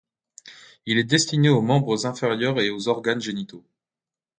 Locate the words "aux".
1.49-1.61, 2.71-2.87